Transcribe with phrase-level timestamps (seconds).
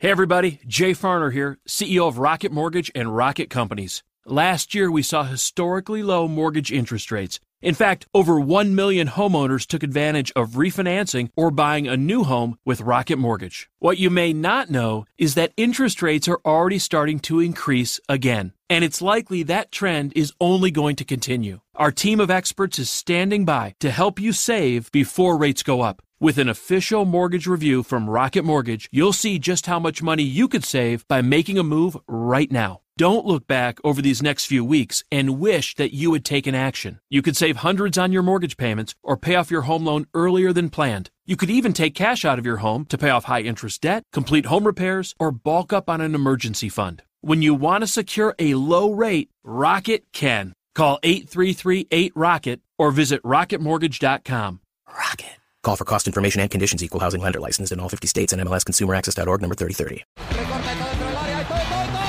[0.00, 4.04] Hey everybody, Jay Farner here, CEO of Rocket Mortgage and Rocket Companies.
[4.24, 7.40] Last year we saw historically low mortgage interest rates.
[7.60, 12.58] In fact, over 1 million homeowners took advantage of refinancing or buying a new home
[12.64, 13.68] with Rocket Mortgage.
[13.80, 18.52] What you may not know is that interest rates are already starting to increase again,
[18.70, 21.58] and it's likely that trend is only going to continue.
[21.74, 26.02] Our team of experts is standing by to help you save before rates go up.
[26.20, 30.48] With an official mortgage review from Rocket Mortgage, you'll see just how much money you
[30.48, 32.80] could save by making a move right now.
[32.96, 36.98] Don't look back over these next few weeks and wish that you had taken action.
[37.08, 40.52] You could save hundreds on your mortgage payments or pay off your home loan earlier
[40.52, 41.10] than planned.
[41.24, 44.02] You could even take cash out of your home to pay off high interest debt,
[44.12, 47.04] complete home repairs, or bulk up on an emergency fund.
[47.20, 50.52] When you want to secure a low rate, Rocket can.
[50.74, 54.60] Call 833 Rocket or visit rocketmortgage.com.
[54.88, 55.37] Rocket.
[55.64, 56.82] Call for cost information and conditions.
[56.84, 60.04] Equal housing lender licensed in all 50 states and MLSConsumerAccess.org number 3030.
[60.38, 61.42] Recorta todo dentro del área.
[61.48, 62.06] ¡Todo, todo, todo!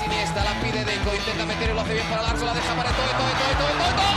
[0.00, 1.12] Siniestra la pide Deco.
[1.12, 2.44] Intenta meter y lo hace bien para Larso.
[2.46, 4.12] La deja para todo, todo, todo, todo, todo, todo.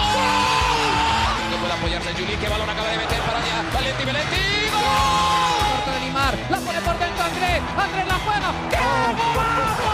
[1.52, 2.36] No puede apoyarse Juli.
[2.40, 3.58] Que balón acaba de meter para allá.
[3.74, 4.40] Valenti, Valenti.
[4.72, 4.82] ¡Gol!
[5.76, 6.34] Corta de Neymar.
[6.50, 7.60] La pone por dentro Andrés.
[7.76, 8.50] Andrés la juega.
[8.72, 8.80] ¡Qué
[9.36, 9.92] golazo!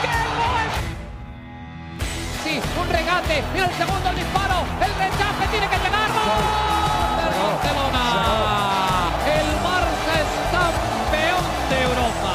[0.00, 0.68] ¡Qué gol!
[2.40, 3.44] Sí, un regate.
[3.52, 4.64] Mira el segundo el disparo.
[4.80, 6.08] El rechace tiene que llegar.
[6.08, 6.77] ¡Gol!
[7.58, 9.10] Barcelona.
[9.26, 12.34] El Barça es campeón de Europa.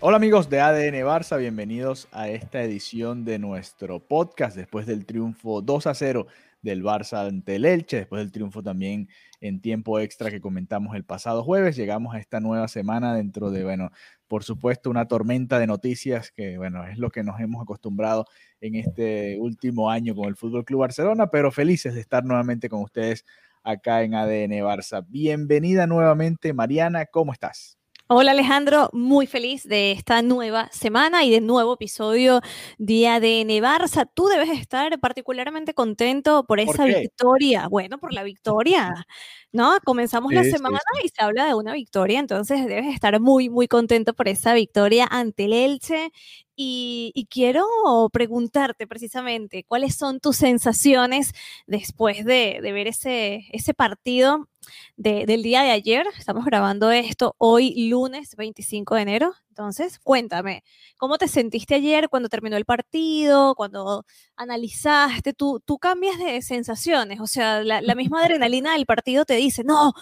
[0.00, 5.62] Hola amigos de ADN Barça, bienvenidos a esta edición de nuestro podcast después del triunfo
[5.62, 6.26] 2 a 0
[6.62, 9.08] del Barça ante el Elche, después del triunfo también
[9.40, 11.76] en tiempo extra que comentamos el pasado jueves.
[11.76, 13.90] Llegamos a esta nueva semana dentro de, bueno,
[14.28, 18.26] por supuesto, una tormenta de noticias que, bueno, es lo que nos hemos acostumbrado
[18.60, 22.82] en este último año con el Fútbol Club Barcelona, pero felices de estar nuevamente con
[22.82, 23.24] ustedes
[23.62, 25.04] acá en ADN Barça.
[25.08, 27.77] Bienvenida nuevamente, Mariana, ¿cómo estás?
[28.10, 32.40] Hola Alejandro, muy feliz de esta nueva semana y de nuevo episodio
[32.78, 34.10] de ADN Barça.
[34.14, 37.68] Tú debes estar particularmente contento por esa victoria.
[37.68, 39.06] Bueno, por la victoria,
[39.52, 39.76] ¿no?
[39.84, 44.14] Comenzamos la semana y se habla de una victoria, entonces debes estar muy, muy contento
[44.14, 46.10] por esa victoria ante el Elche.
[46.56, 47.66] Y, quiero
[48.10, 51.32] preguntarte precisamente, ¿cuáles son tus sensaciones
[51.66, 54.48] después de, ver ese, ese partido
[54.96, 56.06] del día de ayer?
[56.18, 59.34] Estamos grabando esto hoy lunes 25 de enero.
[59.48, 60.62] Entonces, cuéntame,
[60.96, 64.04] ¿cómo te sentiste ayer cuando terminó el partido, cuando
[64.36, 65.32] analizaste?
[65.32, 69.64] Tú, tú cambias de sensaciones, o sea, la, la misma adrenalina del partido te dice,
[69.64, 69.92] no,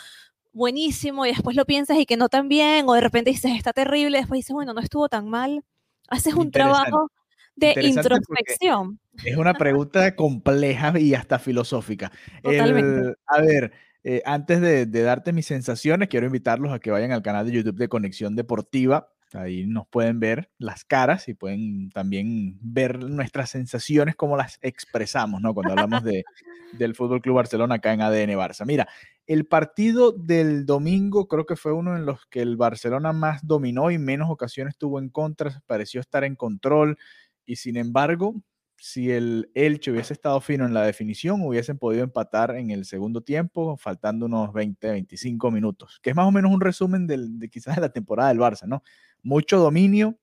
[0.53, 3.73] buenísimo, y después lo piensas y que no tan bien, o de repente dices, está
[3.73, 5.65] terrible, y después dices, bueno, no estuvo tan mal
[6.09, 7.11] haces un trabajo
[7.55, 9.01] de introspección.
[9.25, 12.13] Es una pregunta compleja y hasta filosófica.
[12.45, 13.73] a ver,
[14.09, 17.75] eh, antes de, darte mis sensaciones, quiero invitarlos a que vayan al canal de YouTube
[17.75, 19.09] de Conexión Deportiva.
[19.33, 25.41] Ahí nos pueden ver las caras y pueden también ver nuestras sensaciones, cómo las expresamos,
[25.41, 25.53] ¿no?
[25.55, 26.23] Cuando hablamos de,
[26.79, 28.65] del Fútbol Club Barcelona acá en ADN Barça.
[28.65, 28.87] Mira,
[29.27, 33.91] el partido del domingo creo que fue uno en los que el Barcelona más dominó
[33.91, 36.97] y menos ocasiones tuvo en contra, pareció estar en control
[37.45, 38.37] y sin embargo,
[38.77, 43.23] si el Elche hubiese estado fino en la definición, hubiesen podido empatar en el segundo
[43.23, 47.77] tiempo, faltando unos 20, 25 minutos, que es más o menos un resumen de quizás
[47.77, 48.83] de la temporada del Barça, ¿no?
[49.23, 50.19] Mucho dominio,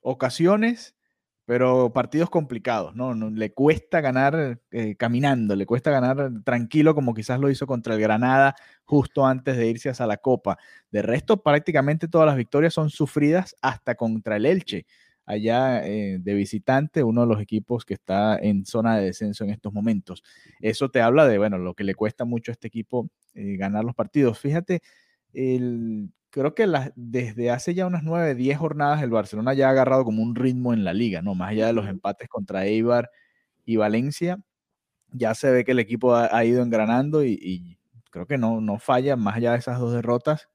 [0.00, 0.96] ocasiones
[1.46, 3.14] pero partidos complicados, ¿no?
[3.14, 8.00] le cuesta ganar eh, caminando, le cuesta ganar tranquilo como quizás lo hizo contra el
[8.00, 10.58] Granada justo antes de irse hacia la Copa.
[10.90, 14.86] De resto, prácticamente todas las victorias son sufridas hasta contra el Elche,
[15.26, 19.50] allá eh, de visitante, uno de los equipos que está en zona de descenso en
[19.50, 20.22] estos momentos.
[20.60, 23.84] Eso te habla de, bueno, lo que le cuesta mucho a este equipo eh, ganar
[23.84, 24.38] los partidos.
[24.38, 24.80] Fíjate,
[25.32, 30.04] el, creo que desde hace ya unas 9, 10 jornadas el Barcelona ya ha agarrado
[30.04, 31.34] como un ritmo en la liga, ¿no?
[31.34, 33.10] Más allá de los empates contra Eibar
[33.64, 34.38] y Valencia,
[35.12, 37.78] ya se ve que el equipo ha, ido engranando y,
[38.10, 40.48] creo que no, no falla, más allá de esas dos derrotas,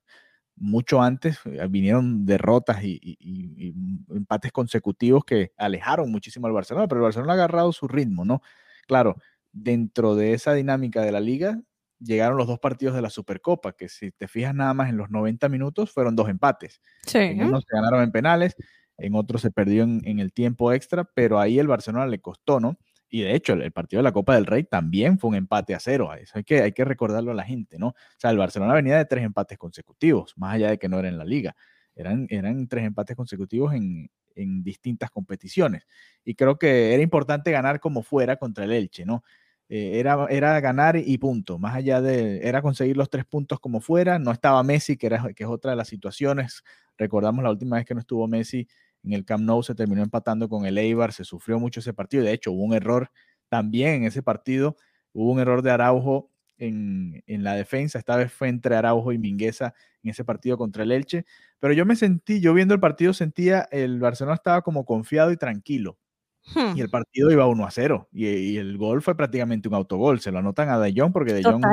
[0.61, 3.73] mucho antes eh, vinieron derrotas y, y,
[4.15, 8.41] empates consecutivos que alejaron muchísimo al Barcelona, pero el Barcelona ha agarrado su ritmo, ¿no?
[8.87, 9.15] Claro,
[9.51, 11.59] dentro de esa dinámica de la liga,
[11.99, 15.09] llegaron los dos partidos de la Supercopa, que si te fijas nada más en los
[15.09, 16.81] 90 minutos fueron dos empates.
[17.05, 17.19] Sí.
[17.19, 18.55] En uno se ganaron en penales,
[18.97, 22.77] en otro se perdió en, el tiempo extra, pero ahí el Barcelona le costó, ¿no?
[23.11, 25.79] Y de hecho, el, partido de la Copa del Rey también fue un empate a
[25.79, 26.13] cero.
[26.15, 27.89] Eso hay que, hay que recordarlo a la gente, ¿no?
[27.89, 31.09] O sea, el Barcelona venía de tres empates consecutivos, más allá de que no era
[31.09, 31.55] en la liga.
[31.93, 35.83] Eran, eran tres empates consecutivos en, en distintas competiciones.
[36.23, 39.23] Y creo que era importante ganar como fuera contra el Elche, ¿no?
[39.71, 41.57] eh, era, era ganar y punto.
[41.57, 44.19] Más allá de, era conseguir los tres puntos como fuera.
[44.19, 46.63] No estaba Messi, que, era, que es otra de las situaciones.
[46.97, 48.67] Recordamos la última vez que no estuvo Messi
[49.03, 52.23] en el Camp Nou, se terminó empatando con el Eibar, se sufrió mucho ese partido.
[52.23, 53.09] De hecho, hubo un error
[53.49, 54.77] también en ese partido.
[55.13, 57.99] Hubo un error de Araujo en, en, la defensa.
[57.99, 61.25] Esta vez fue entre Araujo y Mingueza en ese partido contra el Elche.
[61.59, 65.37] Pero yo me sentí, yo viendo el partido, sentía el Barcelona estaba como confiado y
[65.37, 65.97] tranquilo.
[66.43, 66.79] Y hmm.
[66.79, 68.09] el partido iba 1 a 0.
[68.11, 70.19] Y, el gol fue prácticamente un autogol.
[70.19, 71.63] Se lo anotan a De Jong porque De Jong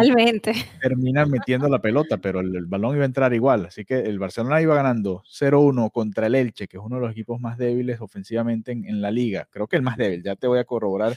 [0.81, 3.67] termina metiendo la pelota, pero el, balón iba a entrar igual.
[3.67, 7.13] Así que el Barcelona iba ganando 0-1 contra el Elche, que es uno de los
[7.13, 9.49] equipos más débiles ofensivamente en, en, la liga.
[9.51, 10.23] Creo que el más débil.
[10.23, 11.17] Ya te voy a corroborar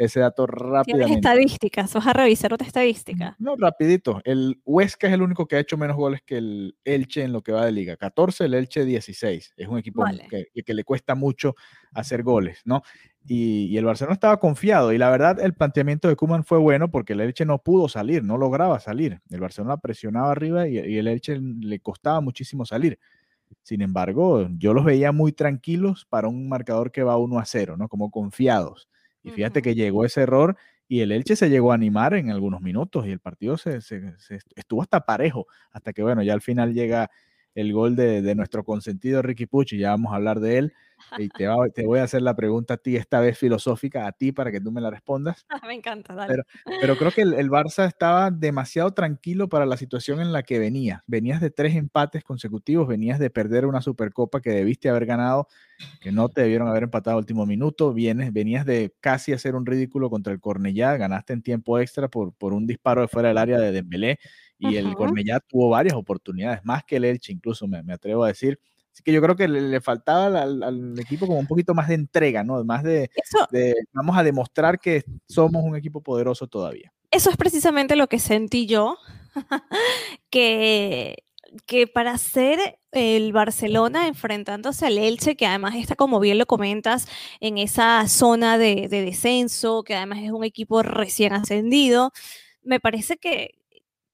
[0.00, 1.14] ese dato rápidamente.
[1.14, 3.36] estadísticas, vas a revisar otra estadística.
[3.38, 4.22] No, rapidito.
[4.24, 7.42] El Huesca es el único que ha hecho menos goles que el Elche en lo
[7.42, 7.98] que va de liga.
[7.98, 9.52] 14, el Elche 16.
[9.58, 11.54] Es un equipo que, que, le cuesta mucho
[11.92, 12.82] hacer goles, ¿no?
[13.26, 16.90] Y, y, el Barcelona estaba confiado y la verdad el planteamiento de Kuman fue bueno
[16.90, 19.20] porque el Elche no pudo salir, no lograba salir.
[19.28, 22.98] El Barcelona presionaba arriba y, y el Elche le costaba muchísimo salir.
[23.62, 27.76] Sin embargo, yo los veía muy tranquilos para un marcador que va 1 a 0,
[27.76, 27.88] ¿no?
[27.88, 28.88] Como confiados.
[29.22, 30.56] Y fíjate que llegó ese error
[30.88, 33.78] y el Elche se llegó a animar en algunos minutos y el partido se,
[34.56, 37.10] estuvo hasta parejo, hasta que bueno, ya al final llega
[37.54, 40.72] el gol de, de nuestro consentido Ricky Pucci, ya vamos a hablar de él.
[41.18, 44.32] Y te, te, voy a hacer la pregunta a ti, esta vez filosófica, a ti
[44.32, 45.46] para que tú me la respondas.
[45.66, 46.28] me encanta, dale.
[46.28, 50.42] Pero, pero creo que el, el, Barça estaba demasiado tranquilo para la situación en la
[50.42, 51.02] que venía.
[51.06, 55.48] Venías de tres empates consecutivos, venías de perder una Supercopa que debiste haber ganado,
[56.00, 57.92] que no te debieron haber empatado al último minuto.
[57.92, 62.32] Vienes, venías de casi hacer un ridículo contra el Cornellá, ganaste en tiempo extra por,
[62.34, 64.18] por un disparo de fuera del área de Dembélé
[64.60, 68.28] y el Cornellá tuvo varias oportunidades, más que el Elche incluso, me, me atrevo a
[68.28, 68.60] decir
[69.00, 72.44] Así que yo creo que le, faltaba al, equipo como un poquito más de entrega,
[72.44, 72.62] ¿no?
[72.64, 73.10] Más de,
[73.94, 76.92] vamos a demostrar que somos un equipo poderoso todavía.
[77.10, 78.98] Eso es precisamente lo que sentí yo,
[80.30, 81.24] que,
[81.64, 87.08] que para ser el Barcelona enfrentándose al Elche, que además está, como bien lo comentas,
[87.40, 92.12] en esa zona de, de descenso, que además es un equipo recién ascendido,
[92.62, 93.59] me parece que,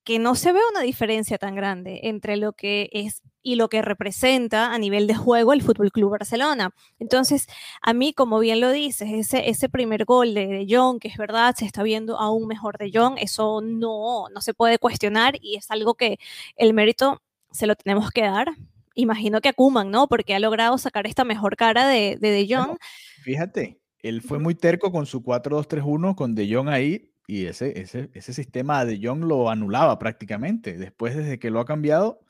[0.06, 3.82] que no se ve una diferencia tan grande entre lo que es y lo que
[3.82, 6.70] representa a nivel de juego el Fútbol Club Barcelona.
[7.00, 7.48] Entonces,
[7.82, 11.16] a mí, como bien lo dices, ese, ese primer gol de, de Jong, que es
[11.16, 15.56] verdad, se está viendo aún mejor de Jong, eso no, no se puede cuestionar y
[15.56, 16.18] es algo que
[16.54, 17.20] el mérito
[17.50, 18.48] se lo tenemos que dar.
[18.94, 19.54] Imagino que a
[19.84, 20.06] ¿no?
[20.06, 22.78] Porque ha logrado sacar esta mejor cara de De, de Jong.
[23.22, 28.10] fíjate, él fue muy terco con su 4-2-3-1 con De Jong ahí y ese, ese,
[28.14, 30.76] ese sistema de Jong lo anulaba prácticamente.
[30.78, 32.20] Después, desde que lo ha cambiado,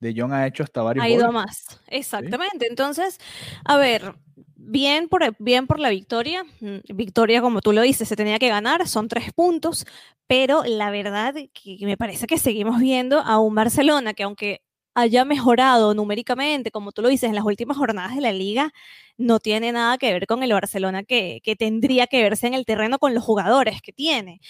[0.00, 1.04] De Jong ha hecho hasta varios.
[1.04, 2.66] Ha ido más, exactamente.
[2.68, 3.18] Entonces,
[3.64, 4.14] a ver,
[4.56, 6.44] bien por, bien por la victoria.
[6.60, 9.86] Mm, victoria, como tú lo dices, se tenía que ganar, son tres puntos,
[10.26, 14.62] pero la verdad que me parece que seguimos viendo a un Barcelona que aunque
[15.00, 18.72] haya mejorado numéricamente, como tú lo dices, en las últimas jornadas de la liga,
[19.16, 22.64] no tiene nada que ver con el Barcelona que, que tendría que verse en el
[22.64, 24.40] terreno con los jugadores que tiene.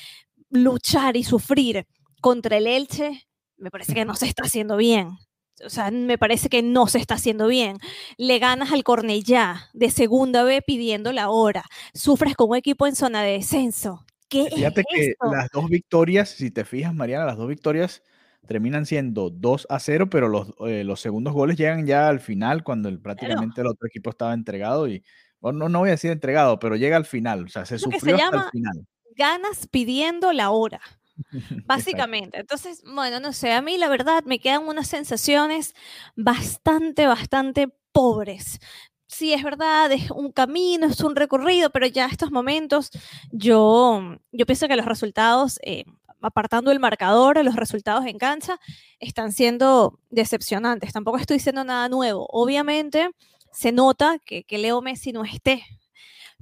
[0.51, 1.87] Luchar y sufrir
[2.21, 3.27] contra el Elche,
[3.57, 5.19] me parece que no se está haciendo bien.
[5.65, 7.79] O sea, me parece que no se está haciendo bien.
[8.17, 11.65] Le ganas al Cornellá de segunda vez pidiendo la hora.
[11.93, 14.05] Sufres con un equipo en zona de descenso.
[14.29, 18.03] ¿Qué Fíjate que las dos victorias, si te fijas, Mariana, las dos victorias
[18.47, 22.65] terminan siendo 2 a 0, pero los, eh, los segundos goles llegan ya al final,
[22.65, 25.05] cuando el, prácticamente el otro equipo estaba entregado y,
[25.41, 28.37] bueno, no, voy a decir entregado, pero llega al final, o sea, se sufrió hasta
[28.37, 28.87] el final.
[29.17, 30.81] Ganas pidiendo la hora.
[31.67, 32.41] Básicamente.
[32.41, 35.75] Entonces, bueno, no sé, a mí la verdad me quedan unas sensaciones
[36.17, 38.59] bastante, bastante pobres.
[39.07, 42.91] Sí, es verdad, es un camino, es un recorrido, pero ya estos momentos
[43.33, 45.85] yo, yo pienso que los resultados eh,
[46.21, 48.59] apartando el marcador, los resultados en cancha
[48.99, 50.93] están siendo decepcionantes.
[50.93, 52.27] Tampoco estoy diciendo nada nuevo.
[52.31, 53.11] Obviamente
[53.53, 55.65] se nota que, Leo Messi no esté,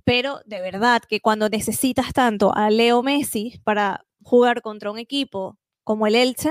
[0.05, 5.59] pero de verdad que cuando necesitas tanto a Leo Messi para jugar contra un equipo
[5.85, 6.51] como el Elche,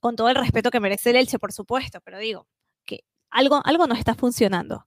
[0.00, 2.46] con todo el respeto que merece el Elche, por supuesto, pero digo
[2.84, 4.86] que algo, algo no está funcionando.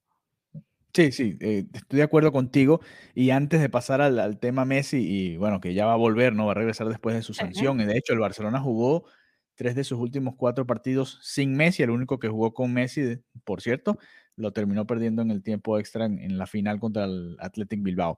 [0.94, 2.82] Sí, sí, eh, estoy de acuerdo contigo.
[3.16, 6.46] Y antes de pasar al, tema Messi, y bueno, que ya va a volver, ¿no?
[6.46, 7.80] Va a regresar después de su sanción.
[7.80, 9.06] Y de hecho, el Barcelona jugó
[9.56, 11.84] tres de sus últimos cuatro partidos sin Messi.
[11.84, 13.98] El único que jugó con Messi, por cierto,
[14.36, 18.18] lo terminó perdiendo en el tiempo extra en, la final contra el Athletic Bilbao.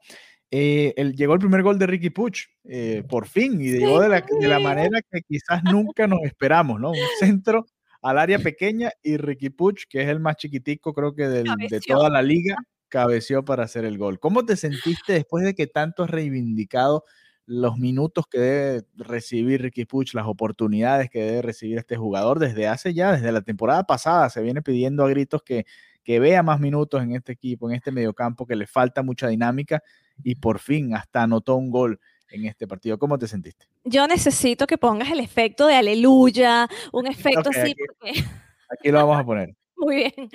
[0.49, 4.23] Eh, llegó el primer gol de Ricky Puch, eh, por fin, y llegó de la,
[4.39, 6.91] de la manera que quizás nunca nos esperamos, ¿no?
[6.91, 7.65] Un centro
[8.03, 12.10] al área pequeña y Ricky Puch, que es el más chiquitico creo que de toda
[12.10, 12.55] la liga,
[12.89, 14.19] cabeció para hacer el gol.
[14.19, 17.05] ¿Cómo te sentiste después de que tanto has reivindicado
[17.45, 22.67] los minutos que debe recibir Ricky Puch, las oportunidades que debe recibir este jugador desde
[22.67, 25.65] hace ya, desde la temporada pasada, se viene pidiendo a gritos que,
[26.03, 29.81] que vea más minutos en este equipo, en este mediocampo, que le falta mucha dinámica
[30.24, 32.00] y por fin hasta anotó un gol
[32.33, 32.97] en este partido.
[32.97, 33.67] ¿Cómo te sentiste?
[33.83, 37.75] Yo necesito que pongas el efecto de aleluya, un efecto así.
[38.69, 39.55] aquí lo vamos a poner.
[39.75, 40.29] Muy bien,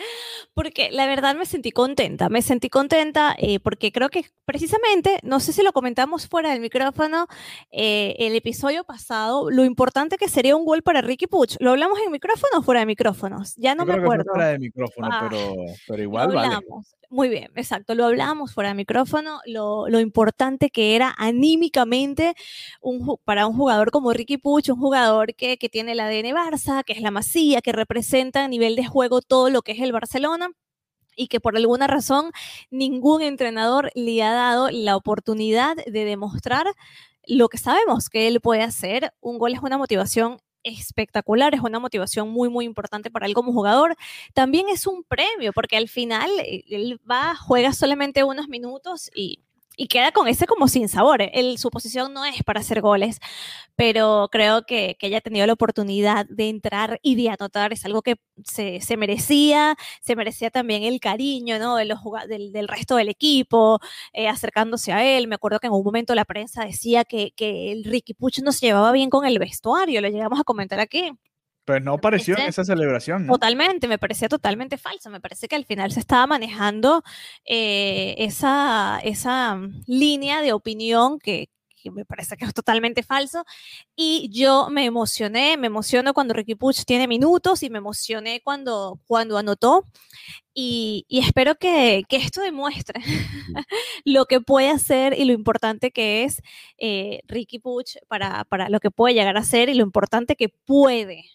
[0.52, 5.40] porque la verdad me sentí contenta, me sentí contenta eh, porque creo que precisamente, no
[5.40, 7.28] sé si lo comentamos fuera del micrófono,
[7.71, 11.99] eh, el episodio pasado, lo importante que sería un gol para Ricky Puch, ¿lo hablamos
[12.05, 13.55] en micrófono o fuera de micrófonos?
[13.57, 14.25] Ya no me acuerdo.
[14.31, 15.55] fuera de micrófono, ah, pero,
[15.87, 16.57] pero, igual vale.
[17.11, 22.35] Muy bien, exacto, lo hablábamos fuera de micrófono, lo, importante que era anímicamente
[23.25, 26.93] para un jugador como Ricky Puch, un jugador que, que tiene el ADN Barça, que
[26.93, 30.50] es la masía, que representa a nivel de juego todo lo que es el Barcelona
[31.17, 32.31] y que por alguna razón
[32.71, 36.67] ningún entrenador le ha dado la oportunidad de demostrar
[37.27, 39.12] lo que sabemos que él puede hacer.
[39.21, 43.53] Un gol es una motivación espectacular, es una motivación muy, muy importante para él como
[43.53, 43.97] jugador.
[44.35, 49.41] También es un premio, porque al final eh, él va, juega solamente unos minutos y
[49.79, 51.23] y queda con ese como sin sabor.
[51.33, 53.21] El, su posición no es para hacer goles,
[53.77, 58.03] pero creo que, que haya tenido la oportunidad de entrar y de anotar es algo
[58.03, 61.77] que se, se merecía, se merecía también el cariño ¿no?
[61.77, 63.79] de los, del, del resto del equipo,
[64.13, 65.29] eh, acercándose a él.
[65.29, 68.51] Me acuerdo que en un momento la prensa decía que, que el Ricky Puch no
[68.53, 71.13] se llevaba bien con el vestuario, lo llegamos a comentar aquí.
[71.69, 73.27] Pues no apareció en esa celebración.
[73.27, 75.11] Totalmente, me parecía totalmente falso.
[75.11, 77.03] Me parece que al final se estaba manejando
[77.45, 81.51] eh, esa, esa mm, línea de opinión que,
[81.93, 83.45] me parece que es totalmente falso.
[83.95, 88.99] Y yo me emocioné, me emociono cuando Ricky Puch tiene minutos y me emocioné cuando,
[89.07, 89.85] cuando anotó.
[90.55, 93.03] Y, espero que, que, esto demuestre
[94.07, 96.41] lo que puede hacer y lo importante que es
[96.79, 100.49] eh, Ricky Puch para, para lo que puede llegar a ser y lo importante que
[100.49, 101.27] puede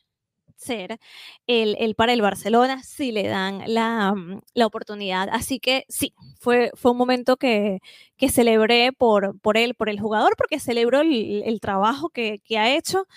[0.63, 0.99] ser
[1.47, 5.29] el, para el Barcelona si le dan mm, la, oportunidad.
[5.31, 7.79] Así que sí, fue, fue un momento que,
[8.17, 13.07] que celebré por, por él, por el jugador, porque celebró el, trabajo que, ha hecho.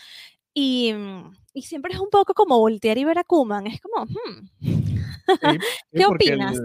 [0.52, 3.66] Y, mm, y, siempre es un poco como voltear y ver a Kuman.
[3.66, 4.48] Es como, hmm,
[5.92, 6.60] ¿qué opinas?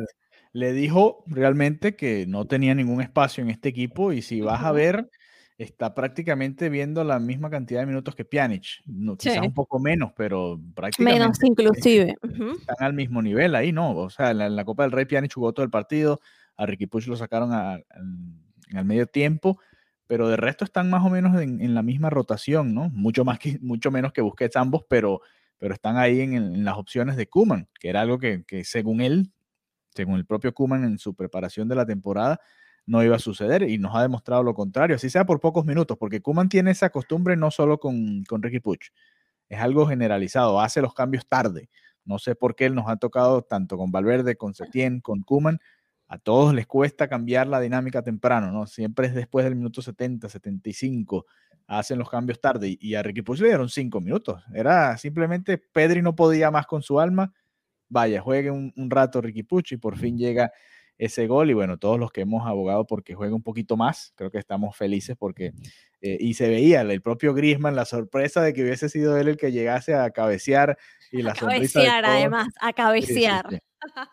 [0.53, 4.73] Le dijo realmente que no tenía ningún espacio en este equipo y si vas a
[4.73, 5.09] ver
[5.63, 8.81] está prácticamente viendo la misma cantidad de minutos que Pjanic.
[8.85, 11.19] No, Quizás un poco menos, pero prácticamente.
[11.19, 12.15] Menos, inclusive.
[12.59, 13.95] Están al mismo nivel ahí, ¿no?
[13.95, 16.19] O sea, en la, Copa del Rey Pjanic jugó todo el partido,
[16.57, 19.59] a Ricky Puch lo sacaron en al medio tiempo,
[20.07, 22.89] pero de resto están más o menos en, la misma rotación, ¿no?
[22.89, 25.21] Mucho, más que, mucho menos que Busquets ambos, pero,
[25.57, 29.31] pero están ahí en, las opciones de Kuman, que era algo que, que según él,
[29.93, 32.39] según el propio Kuman en su preparación de la temporada,
[32.91, 35.97] no iba a suceder y nos ha demostrado lo contrario, así sea por pocos minutos,
[35.97, 38.89] porque Kuman tiene esa costumbre no solo con, con Ricky Puch,
[39.47, 41.69] es algo generalizado, hace los cambios tarde.
[42.03, 45.59] No sé por qué él nos ha tocado tanto con Valverde, con Setién, con Kuman.
[46.09, 48.67] A todos les cuesta cambiar la dinámica temprano, ¿no?
[48.67, 51.25] Siempre es después del minuto 70, 75,
[51.67, 52.77] hacen los cambios tarde.
[52.77, 54.43] Y a Ricky Puch le dieron cinco minutos.
[54.53, 57.33] Era simplemente Pedri no podía más con su alma.
[57.87, 60.51] Vaya, juegue un, un rato Ricky Puch y por fin llega
[61.01, 64.29] ese gol y bueno, todos los que hemos abogado porque juegue un poquito más, creo
[64.29, 65.51] que estamos felices porque,
[65.99, 69.37] eh, y se veía el propio Griezmann, la sorpresa de que hubiese sido él el
[69.37, 70.77] que llegase a cabecear
[71.11, 73.45] y la a cabecear además, a cabecear.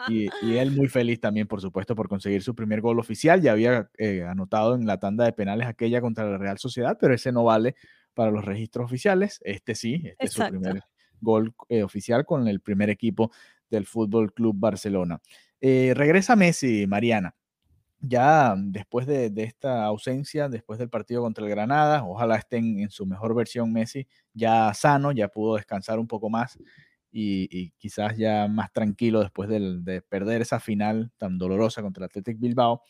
[0.08, 3.42] Y, él muy feliz también, por supuesto, por conseguir su primer gol oficial.
[3.42, 7.12] Ya había eh, anotado en la tanda de penales aquella contra la Real Sociedad, pero
[7.12, 7.74] ese no vale
[8.14, 9.42] para los registros oficiales.
[9.44, 10.84] Este sí, este es su primer
[11.20, 13.30] gol eh, oficial con el primer equipo
[13.68, 15.20] del Fútbol Club Barcelona.
[15.60, 17.34] Eh, regresa Messi, Mariana.
[18.00, 23.06] Ya después de, esta ausencia, después del partido contra el Granada, ojalá estén en su
[23.06, 26.58] mejor versión Messi, ya sano, ya pudo descansar un poco más
[27.10, 32.38] y, quizás ya más tranquilo después de perder esa final tan dolorosa contra el Athletic
[32.38, 32.82] Bilbao.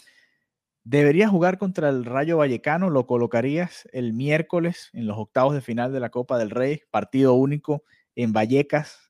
[0.85, 5.93] Debería jugar contra el Rayo Vallecano, lo colocarías el miércoles en los octavos de final
[5.93, 7.83] de la Copa del Rey, partido único
[8.15, 9.08] en Vallecas,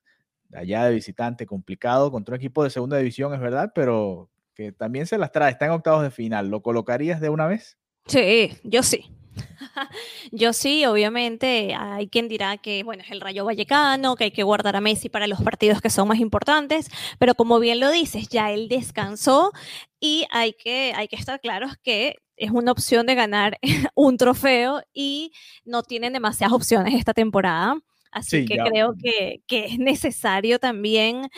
[0.53, 5.07] allá de visitante, complicado, contra un equipo de segunda división, es verdad, pero que también
[5.07, 6.49] se las trae, está en octavos de final.
[6.49, 7.77] ¿Lo colocarías de una vez?
[8.07, 9.05] Sí, yo sí.
[10.31, 14.43] Yo sí, obviamente hay quien dirá que bueno, es el Rayo Vallecano, que hay que
[14.43, 16.89] guardar a Messi para los partidos que son más importantes,
[17.19, 19.51] pero como bien lo dices, ya él descansó
[19.99, 23.59] y hay que, hay que estar claros que es una opción de ganar
[23.95, 25.31] un trofeo y
[25.65, 27.75] no tienen demasiadas opciones esta temporada.
[28.11, 31.29] Así que creo que, es necesario también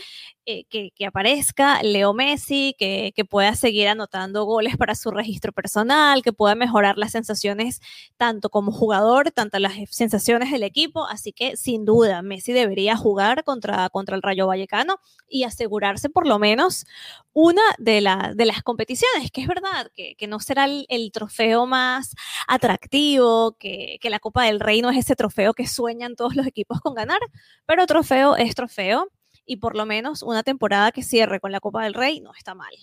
[0.51, 6.21] eh, que, aparezca Leo Messi, que, que, pueda seguir anotando goles para su registro personal,
[6.21, 7.79] que pueda mejorar las sensaciones
[8.17, 11.05] tanto como jugador, tanto las sensaciones del equipo.
[11.07, 14.97] Así que sin duda, Messi debería jugar contra, contra el Rayo Vallecano
[15.29, 16.85] y asegurarse por lo menos
[17.33, 18.05] una de,
[18.35, 22.13] de las competiciones, que es verdad que, no será el, trofeo más
[22.47, 26.45] atractivo, que, que la Copa del Rey no es ese trofeo que sueñan todos los
[26.45, 27.19] equipos con ganar,
[27.65, 29.09] pero trofeo es trofeo
[29.45, 32.55] y por lo menos una temporada que cierre con la Copa del Rey no está
[32.55, 32.73] mal.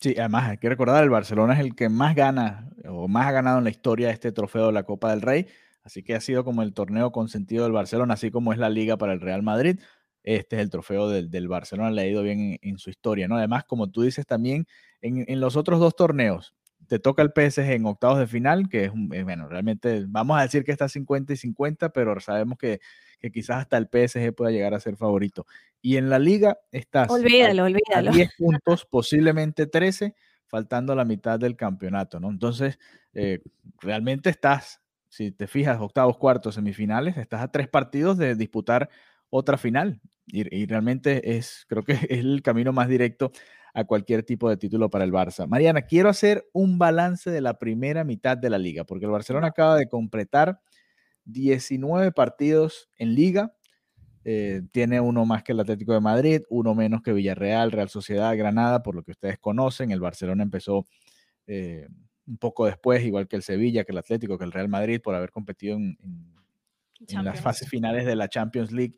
[0.00, 3.32] Sí, además hay que recordar, el Barcelona es el que más gana o más ha
[3.32, 5.46] ganado en la historia este trofeo de la Copa del Rey,
[5.82, 8.96] así que ha sido como el torneo consentido del Barcelona, así como es la liga
[8.96, 9.78] para el Real Madrid.
[10.22, 13.36] Este es el trofeo del, Barcelona, le ha ido bien en, su historia, ¿no?
[13.36, 14.66] Además, como tú dices también,
[15.00, 16.54] en, en los otros dos torneos,
[16.90, 20.36] te toca el PSG en octavos de final, que es, un, eh, bueno, realmente vamos
[20.36, 22.80] a decir que está 50 y 50, pero sabemos que,
[23.20, 25.46] que, quizás hasta el PSG pueda llegar a ser favorito.
[25.80, 28.10] Y en la liga estás olvídalo, olvídalo.
[28.10, 30.16] 10 puntos, posiblemente 13,
[30.48, 32.28] faltando la mitad del campeonato, ¿no?
[32.28, 32.80] Entonces,
[33.14, 33.38] eh,
[33.80, 38.90] realmente estás, si te fijas, octavos, cuartos, semifinales, estás a tres partidos de disputar
[39.28, 40.00] otra final.
[40.26, 43.30] Y, y realmente es, creo que es el camino más directo
[43.74, 45.46] a cualquier tipo de título para el Barça.
[45.46, 49.48] Mariana, quiero hacer un balance de la primera mitad de la liga, porque el Barcelona
[49.48, 50.60] acaba de completar
[51.24, 53.54] 19 partidos en liga.
[54.24, 58.36] Eh, tiene uno más que el Atlético de Madrid, uno menos que Villarreal, Real Sociedad,
[58.36, 59.90] Granada, por lo que ustedes conocen.
[59.90, 60.86] El Barcelona empezó
[61.46, 61.88] eh,
[62.26, 65.14] un poco después, igual que el Sevilla, que el Atlético, que el Real Madrid, por
[65.14, 65.96] haber competido en
[67.24, 68.94] las fases finales de la Champions League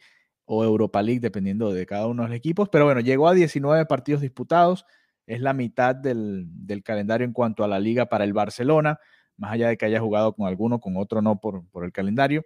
[0.54, 2.68] o Europa League, dependiendo de cada uno de los equipos.
[2.68, 4.84] Pero bueno, llegó a 19 partidos disputados,
[5.26, 6.46] es la mitad del,
[6.84, 8.98] calendario en cuanto a la liga para el Barcelona,
[9.38, 12.44] más allá de que haya jugado con alguno, con otro no por, por el calendario.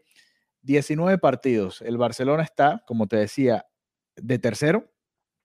[0.62, 1.82] 19 partidos.
[1.82, 3.66] El Barcelona está, como te decía,
[4.14, 4.88] de tercero,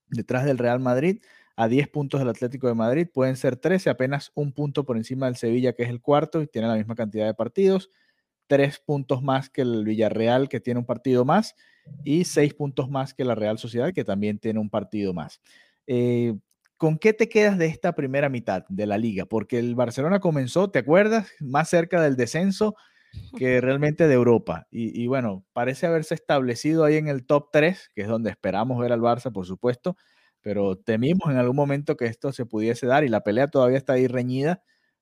[0.10, 1.20] detrás del Real Madrid,
[1.56, 3.08] a 10 puntos del Atlético de Madrid.
[3.12, 6.48] Pueden ser 13, apenas un punto por encima del Sevilla, que es el cuarto, y
[6.48, 7.90] tiene la misma cantidad de partidos.
[8.52, 11.56] Tres puntos más que el Villarreal, que tiene un partido más
[12.04, 15.40] y seis puntos más que la Real Sociedad, que también tiene un partido más.
[15.88, 16.34] Eh,
[16.76, 19.26] ¿Con qué te quedas de esta primera mitad de la liga?
[19.26, 21.32] Porque el Barcelona comenzó, ¿te acuerdas?
[21.40, 22.76] Más cerca del descenso
[23.38, 24.68] que realmente de Europa.
[24.70, 28.92] Y, bueno, parece haberse establecido ahí en el top 3, que es donde esperamos ver
[28.92, 29.96] al Barça, por supuesto,
[30.42, 33.94] pero temimos en algún momento que esto se pudiese dar y la pelea todavía está
[33.94, 34.62] ahí reñida,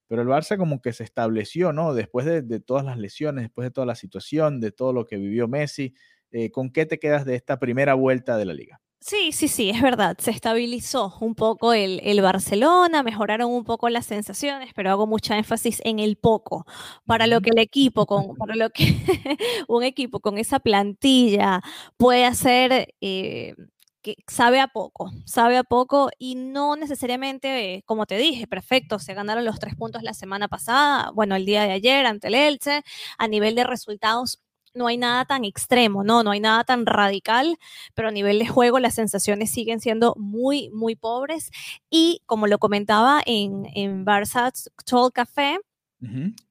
[0.09, 1.93] pero el Barça como que se estableció, ¿no?
[1.93, 5.15] Después de, de todas las lesiones, después de toda la situación, de todo lo que
[5.15, 5.93] vivió Messi,
[6.31, 8.79] eh, ¿Con qué te quedas de esta primera vuelta de la liga?
[9.01, 10.17] Sí, sí, sí, es verdad.
[10.19, 15.81] Se estabilizó un poco el, Barcelona, mejoraron un poco las sensaciones, pero hago mucha énfasis
[15.85, 16.65] en el poco.
[17.05, 18.95] Para lo que el equipo, con, para lo que
[19.67, 21.61] un equipo con esa plantilla
[21.97, 23.55] puede hacer, eh,
[24.01, 29.13] que sabe a poco, sabe a poco y no necesariamente, como te dije, perfecto, se
[29.13, 32.83] ganaron los tres puntos la semana pasada, bueno, el día de ayer ante el Elche,
[33.17, 34.39] a nivel de resultados
[34.73, 37.57] no hay nada tan extremo, no, no hay nada tan radical,
[37.93, 41.51] pero a nivel de juego las sensaciones siguen siendo muy, muy pobres.
[41.89, 44.51] Y como lo comentaba en, en Barça
[44.85, 45.59] Talk Café,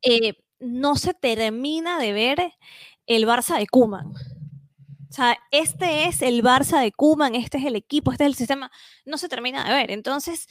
[0.03, 2.53] eh, no se termina de ver
[3.07, 4.13] el Barça de Kuman.
[5.09, 8.35] O sea, este es el Barça de Kuman, este es el equipo, este es el
[8.35, 8.71] sistema,
[9.07, 9.91] no se termina de ver.
[9.91, 10.49] Entonces,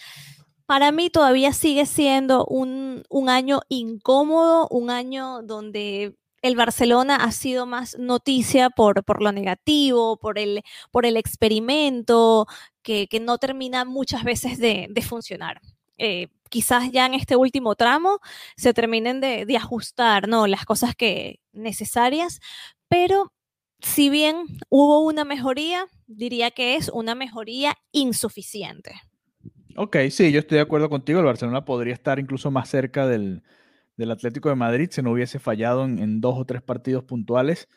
[0.66, 7.32] para mí todavía sigue siendo un, un año incómodo, un año donde el Barcelona ha
[7.32, 12.48] sido más noticia por, por lo negativo, por el, por el experimento,
[12.84, 15.62] que, no termina muchas veces de, funcionar.
[15.98, 18.20] Eh, quizás ya en este último tramo
[18.56, 20.48] se terminen de, ajustar ¿no?
[20.48, 22.40] las cosas que necesarias,
[22.88, 23.34] pero
[23.80, 28.94] si bien hubo una mejoría, diría que es una mejoría insuficiente.
[29.76, 31.20] Ok, sí, yo estoy de acuerdo contigo.
[31.20, 33.44] El Barcelona podría estar incluso más cerca del,
[33.96, 37.68] del Atlético de Madrid si no hubiese fallado en, dos o tres partidos puntuales.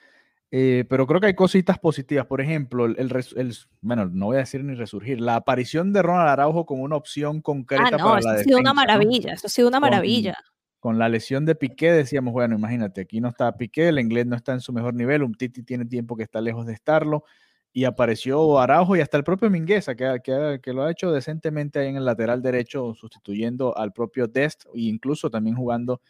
[0.53, 2.27] Eh, pero creo que hay cositas positivas.
[2.27, 6.67] Por ejemplo, el, bueno, no voy a decir ni resurgir, la aparición de Ronald Araujo
[6.67, 9.69] como una opción concreta ah, no, para la ha sido una maravilla, eso ha sido
[9.69, 10.33] una maravilla.
[10.33, 14.37] Con, la lesión de Piqué decíamos, bueno, imagínate, aquí no está Piqué, el inglés no
[14.37, 17.25] está en su mejor nivel, un Titi tiene tiempo que está lejos de estarlo,
[17.73, 20.21] y apareció Araujo y hasta el propio Mingueza, que,
[20.63, 24.81] que, lo ha hecho decentemente ahí en el lateral derecho, sustituyendo al propio Dest e
[24.81, 26.01] incluso también jugando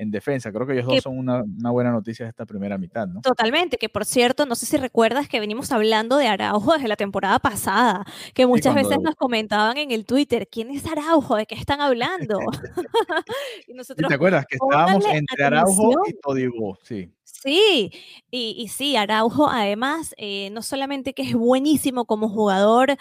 [0.00, 0.50] en defensa.
[0.50, 3.20] Creo que ellos dos son una, buena noticia de esta primera mitad, ¿no?
[3.20, 6.96] Totalmente, que por cierto, no sé si recuerdas que venimos hablando de Araujo desde la
[6.96, 11.36] temporada pasada, que muchas veces nos comentaban en el Twitter, ¿quién es Araujo?
[11.36, 12.38] ¿De qué están hablando?
[13.68, 16.78] y nosotros, ¿Te acuerdas que estábamos entre Araujo y Todibo?
[16.82, 17.12] Sí.
[17.24, 17.90] Sí,
[18.30, 22.96] y, sí, Araujo además, eh, no solamente que es buenísimo como jugador,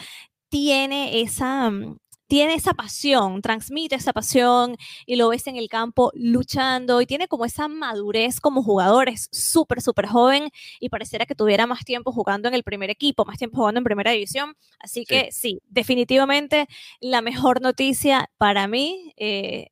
[0.49, 1.97] tiene esa, mm,
[2.29, 7.27] tiene esa pasión, transmite esa pasión y lo ves en el campo luchando y tiene
[7.27, 12.11] como esa madurez como jugador, es súper, súper joven y pareciera que tuviera más tiempo
[12.11, 14.55] jugando en el primer equipo, más tiempo jugando en primera división.
[14.79, 16.67] Así que sí, definitivamente
[17.01, 19.71] la mejor noticia para mí, eh,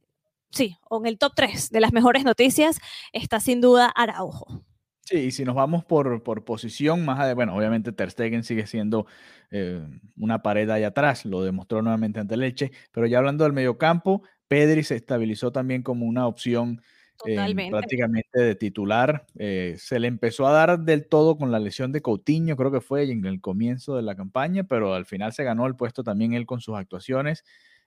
[0.50, 2.80] sí, en el top 3 de las mejores noticias
[3.14, 4.64] está sin duda Araujo.
[5.10, 8.68] Sí, y si nos vamos por, por posición, más adelante, bueno, obviamente Ter Stegen sigue
[8.68, 9.06] siendo
[9.52, 9.82] eh,
[10.18, 14.84] una pared ahí atrás, lo demostró nuevamente ante Leche, pero ya hablando del mediocampo, Pedri
[14.84, 16.82] se estabilizó también como una opción
[17.26, 17.38] eh,
[17.70, 19.26] prácticamente de titular.
[19.40, 22.82] Eh, se le empezó a dar del todo con la lesión de Coutinho, creo que
[22.82, 26.34] fue en el comienzo de la campaña, pero al final se ganó el puesto también
[26.34, 27.46] él con sus actuaciones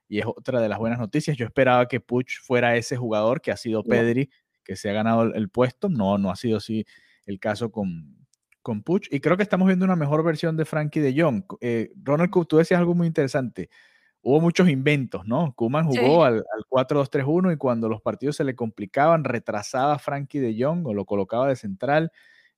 [0.08, 1.36] y es otra de las buenas noticias.
[1.36, 4.30] Yo esperaba que Puch fuera ese jugador que ha sido Pedri,
[4.64, 6.86] que se ha ganado el puesto, no, no ha sido así
[7.26, 8.20] el caso con,
[8.62, 9.08] con Puch.
[9.10, 11.44] Y creo que estamos viendo una mejor versión de Frankie de Jong.
[11.60, 13.70] Eh, Ronald, tú decías algo muy interesante.
[14.22, 15.54] Hubo muchos inventos, ¿no?
[15.54, 20.62] Kuman jugó al, 4-2-3-1 y cuando los partidos se le complicaban, retrasaba a Frankie de
[20.62, 22.12] Jong o lo colocaba de central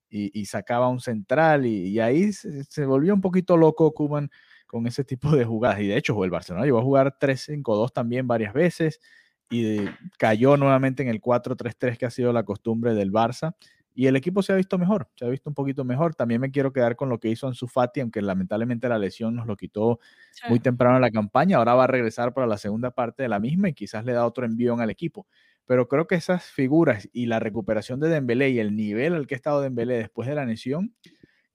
[0.09, 1.65] y, sacaba un central.
[1.65, 4.29] Y, ahí se, volvió un poquito loco Kuman
[4.67, 5.79] con ese tipo de jugadas.
[5.79, 8.99] Y de hecho, el Barcelona llegó a jugar 3-5-2 también varias veces
[9.49, 9.85] y
[10.17, 13.55] cayó nuevamente en el 4-3-3 que ha sido la costumbre del Barça
[13.95, 16.15] y el equipo se ha visto mejor, se ha visto un poquito mejor.
[16.15, 19.45] También me quiero quedar con lo que hizo Ansu Fati, aunque lamentablemente la lesión nos
[19.45, 19.99] lo quitó
[20.49, 21.57] muy temprano en la campaña.
[21.57, 24.25] Ahora va a regresar para la segunda parte de la misma y quizás le da
[24.25, 25.27] otro envío al equipo.
[25.65, 29.35] Pero creo que esas figuras y la recuperación de Dembélé y el nivel al que
[29.35, 30.95] ha estado Dembélé después de la lesión,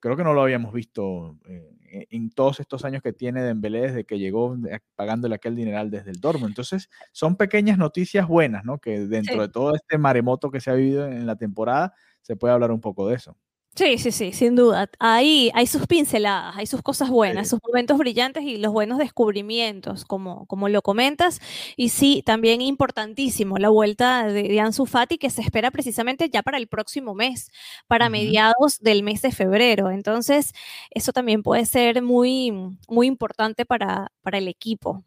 [0.00, 4.04] creo que no lo habíamos visto eh, en todos estos años que tiene Dembélé desde
[4.04, 4.56] que llegó
[4.94, 6.50] pagándole aquel dineral desde el Dortmund.
[6.50, 8.78] Entonces, son pequeñas noticias buenas, ¿no?
[8.78, 12.54] Que dentro de todo este maremoto que se ha vivido en la temporada, se puede
[12.54, 13.36] hablar un poco de eso.
[13.78, 14.90] Sí, sí, sí, sin duda.
[14.98, 20.04] Ahí hay sus pinceladas, hay sus cosas buenas, sus momentos brillantes y los buenos descubrimientos,
[20.04, 21.40] como, como lo comentas.
[21.76, 26.58] Y sí, también importantísimo la vuelta de, Ansu Fati, que se espera precisamente ya para
[26.58, 27.52] el próximo mes,
[27.86, 29.92] para mediados del mes de febrero.
[29.92, 30.54] Entonces,
[30.90, 32.50] eso también puede ser muy,
[32.88, 35.04] muy importante para, para el equipo.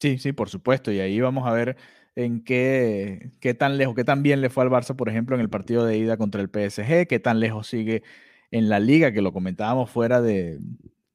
[0.00, 0.90] Sí, sí, por supuesto.
[0.92, 1.76] Y ahí vamos a ver
[2.24, 5.40] en qué, qué tan lejos, qué tan bien le fue al Barça, por ejemplo, en
[5.42, 8.02] el partido de ida contra el PSG, qué tan lejos sigue
[8.50, 10.58] en la liga, que lo comentábamos fuera de,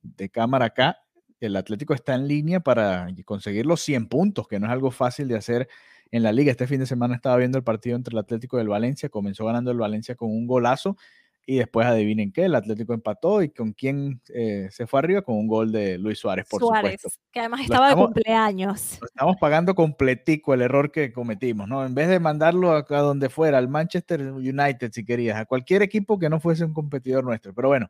[0.02, 0.98] de cámara acá.
[1.40, 5.28] El Atlético está en línea para conseguir los 100 puntos, que no es algo fácil
[5.28, 5.68] de hacer
[6.12, 6.52] en la liga.
[6.52, 9.46] Este fin de semana estaba viendo el partido entre el Atlético y el Valencia, comenzó
[9.46, 10.98] ganando el Valencia con un golazo
[11.46, 15.36] y después adivinen qué, el Atlético empató y con quién eh, se fue arriba con
[15.36, 17.22] un gol de Luis Suárez, por Suárez, supuesto.
[17.32, 18.94] que además estaba de cumpleaños.
[19.04, 21.86] estamos pagando completico el error que cometimos, ¿no?
[21.86, 26.18] En vez de mandarlo a, donde fuera, al Manchester United, si querías, a cualquier equipo
[26.18, 27.54] que no fuese un competidor nuestro.
[27.54, 27.90] Pero bueno.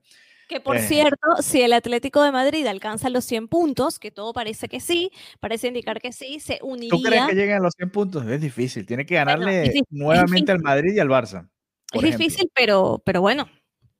[0.49, 4.31] Que por eh, cierto, si el Atlético de Madrid alcanza los 100 puntos, que todo
[4.31, 6.91] parece que sí, parece indicar que sí, se uniría.
[6.91, 8.27] ¿Tú crees que lleguen a los 100 puntos?
[8.27, 11.49] Es difícil, tiene que ganarle nuevamente al Madrid y al Barça.
[11.95, 13.47] Es difícil, pero, pero bueno,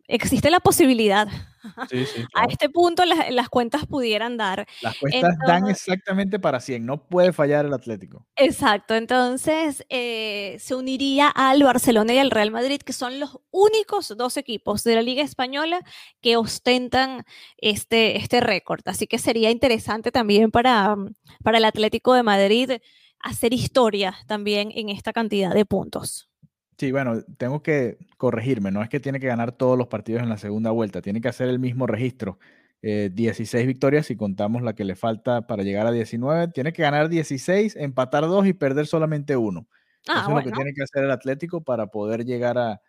[0.08, 1.27] existe la posibilidad.
[2.36, 4.67] A este punto las, cuentas pudieran dar.
[4.81, 8.27] Las cuentas dan exactamente para 100, no puede fallar el Atlético.
[8.36, 14.13] Exacto, entonces eh, se uniría al Barcelona y al Real Madrid, que son los únicos
[14.15, 15.81] dos equipos de la Liga Española
[16.21, 17.23] que ostentan
[17.58, 18.81] este, este récord.
[18.86, 20.95] Así que sería interesante también para,
[21.43, 22.71] para el Atlético de Madrid
[23.19, 26.29] hacer historia también en esta cantidad de puntos.
[26.78, 30.30] Sí, bueno, tengo que corregirme, no es que tiene que ganar todos los partidos en
[30.30, 32.38] la segunda vuelta, tiene que hacer el mismo registro.
[32.82, 36.84] 16 eh, victorias si contamos la que le falta para llegar a 19, tiene que
[36.84, 39.68] ganar 16, empatar dos y perder solamente uno.
[40.08, 42.82] Ah, Eso es lo que tiene que hacer el Atlético para poder llegar a,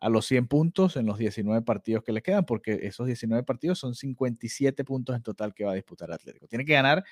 [0.00, 3.78] a los 100 puntos en los 19 partidos que le quedan, porque esos 19 partidos
[3.78, 6.46] son 57 puntos en total que va a disputar el Atlético.
[6.46, 7.04] Tiene que ganar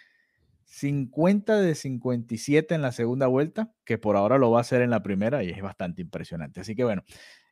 [0.72, 4.88] 50 de 57 en la segunda vuelta, que por ahora lo va a hacer en
[4.88, 6.62] la primera y es bastante impresionante.
[6.62, 7.04] Así que bueno,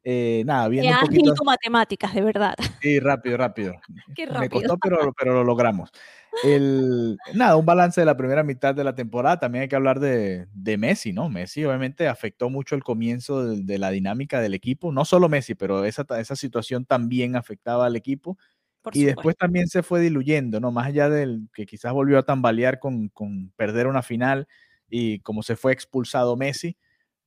[0.02, 1.44] eh, nada, viendo un poquito...
[1.44, 2.54] matemáticas, de verdad.
[2.80, 3.74] Sí, rápido, rápido.
[4.16, 4.40] Qué rápido.
[4.40, 5.90] Me costó, pero, pero lo logramos.
[6.42, 9.38] El, nada, un balance de la primera mitad de la temporada.
[9.38, 11.28] También hay que hablar de, de Messi, ¿no?
[11.28, 14.92] Messi obviamente afectó mucho el comienzo de, de, la dinámica del equipo.
[14.92, 18.38] No solo Messi, pero esa, esa situación también afectaba al equipo
[18.92, 20.70] y después también se fue diluyendo, ¿no?
[20.70, 24.48] Más allá del que quizás volvió a tambalear con, con, perder una final
[24.88, 26.76] y como se fue expulsado Messi,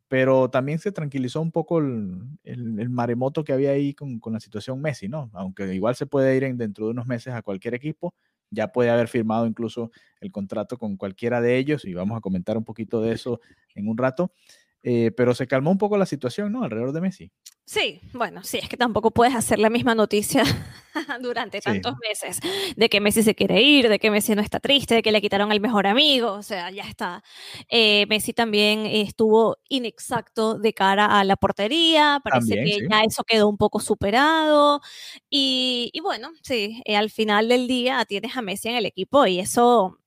[0.08, 4.40] pero también se tranquilizó un poco el, el, maremoto que había ahí con, con, la
[4.40, 5.30] situación Messi, ¿no?
[5.34, 8.14] Aunque igual se puede ir en, dentro de unos meses a cualquier equipo,
[8.52, 12.58] ya puede haber firmado incluso el contrato con cualquiera de ellos y vamos a comentar
[12.58, 13.42] un poquito de eso
[13.76, 14.32] en un rato.
[14.86, 16.64] Eh, pero se calmó un poco la situación, ¿no?
[16.64, 17.32] Alrededor de Messi.
[17.66, 20.44] Sí, bueno, sí, es que tampoco puedes hacer la misma noticia
[21.22, 22.42] durante tantos meses,
[22.76, 25.22] de que Messi se quiere ir, de que Messi no está triste, de que le
[25.22, 27.24] quitaron al mejor amigo, o sea, ya está.
[27.70, 33.48] Eh, Messi también estuvo inexacto de cara a la portería, parece que ya eso quedó
[33.48, 34.82] un poco superado,
[35.30, 39.40] y, bueno, sí, eh, al final del día tienes a Messi en el equipo y
[39.40, 40.03] eso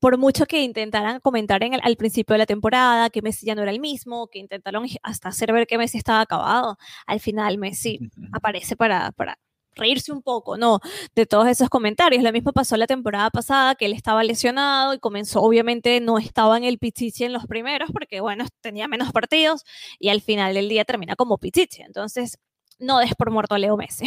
[0.00, 3.62] por mucho que intentaran comentar en al principio de la temporada que Messi ya no
[3.62, 8.10] era el mismo, que intentaron hasta hacer ver que Messi estaba acabado, al final Messi
[8.32, 9.38] aparece para, para
[9.76, 10.80] reírse un poco, ¿no?
[11.14, 12.22] De todos esos comentarios.
[12.22, 16.56] Lo mismo pasó la temporada pasada, que él estaba lesionado y comenzó, obviamente no estaba
[16.56, 19.64] en el Pichichi en los primeros, porque bueno, tenía menos partidos
[19.98, 21.82] y al final del día termina como Pichichi.
[21.82, 22.38] Entonces,
[22.78, 24.06] no des por muerto a Leo Messi.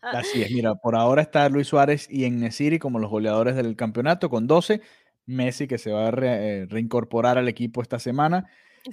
[0.00, 3.74] Así es, mira, por ahora está Luis Suárez y en Nesiri como los goleadores del
[3.76, 4.80] campeonato con 12
[5.26, 8.48] Messi, que se va a eh, reincorporar al equipo esta semana.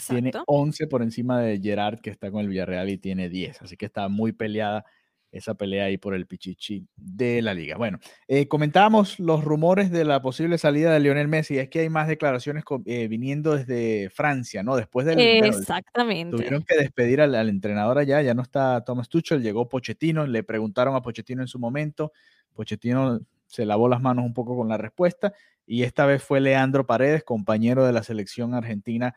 [0.08, 3.64] Tiene 11 por encima de Gerard, que está con el Villarreal y tiene 10.
[3.64, 4.86] Así que está muy peleada
[5.32, 7.78] esa pelea ahí por el Pichichi de la liga.
[7.78, 11.58] Bueno, eh, comentábamos los rumores de la posible salida de Lionel Messi.
[11.60, 14.76] Es que hay más declaraciones eh, viniendo desde Francia, ¿no?
[14.76, 15.20] Después del.
[15.20, 16.36] Exactamente.
[16.36, 18.22] tuvieron que despedir al, entrenador allá.
[18.22, 20.26] Ya no está Thomas Tuchel, llegó Pochettino.
[20.26, 22.12] Le preguntaron a Pochettino en su momento.
[22.54, 25.34] Pochettino se lavó las manos un poco con la respuesta
[25.66, 29.16] y esta vez fue Leandro Paredes, compañero de la selección argentina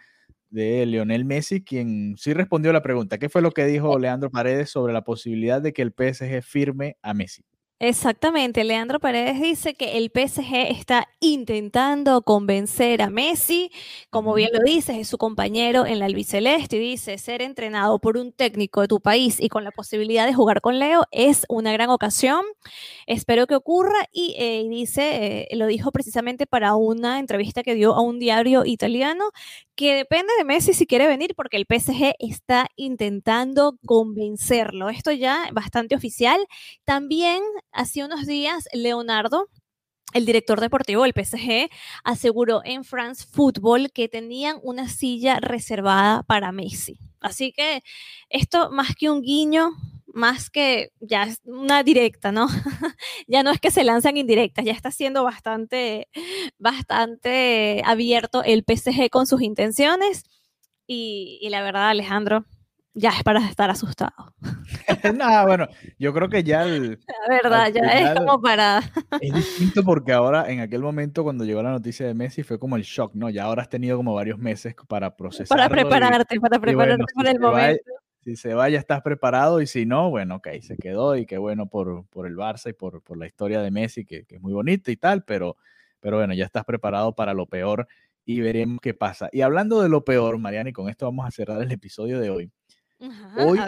[0.50, 3.18] de Lionel Messi, quien sí respondió a la pregunta.
[3.18, 6.96] ¿Qué fue lo que dijo Leandro Paredes sobre la posibilidad de que el PSG firme
[7.02, 7.44] a Messi?
[7.84, 13.72] Exactamente, Leandro Paredes dice que el PSG está intentando convencer a Messi,
[14.08, 18.18] como bien lo dices, es su compañero en la albiceleste y dice, ser entrenado por
[18.18, 21.72] un técnico de tu país y con la posibilidad de jugar con Leo es una
[21.72, 22.44] gran ocasión,
[23.08, 27.96] espero que ocurra y eh, dice, eh, lo dijo precisamente para una entrevista que dio
[27.96, 29.24] a un diario italiano,
[29.74, 35.48] que depende de Messi si quiere venir porque el PSG está intentando convencerlo, esto ya
[35.52, 36.38] bastante oficial,
[36.84, 39.48] también hace unos días, Leonardo,
[40.12, 41.70] el director deportivo del PSG
[42.04, 46.98] aseguró en France Football que tenían una silla reservada para Messi.
[47.20, 47.82] Así que
[48.28, 49.70] esto más que un guiño,
[50.06, 52.46] más que ya es una directa, ¿no?
[53.26, 56.08] ya no es que se lanzan indirectas, ya está siendo bastante,
[56.58, 60.24] bastante abierto el PSG con sus intenciones.
[60.86, 62.44] Y, y la verdad, Alejandro,
[62.94, 64.34] ya es para estar asustado.
[65.16, 68.82] Nada, bueno, yo creo que ya el, La verdad, ya es como para...
[69.20, 72.76] es distinto porque ahora, en aquel momento, cuando llegó la noticia de Messi, fue como
[72.76, 73.30] el shock, ¿no?
[73.30, 75.56] Ya ahora has tenido como varios meses para procesar.
[75.56, 77.82] Para prepararte, para prepararte para el momento.
[78.20, 81.38] si se va, ya estás preparado, y si no, bueno, ok, se quedó, y qué
[81.38, 84.42] bueno por, por el Barça y por, por la historia de Messi, que, que, es
[84.42, 85.56] muy bonita y tal, pero,
[86.00, 87.88] pero bueno, ya estás preparado para lo peor
[88.24, 89.28] y veremos qué pasa.
[89.32, 92.30] Y hablando de lo peor, Mariana, y con esto vamos a cerrar el episodio de
[92.30, 92.52] hoy.
[93.36, 93.58] Hoy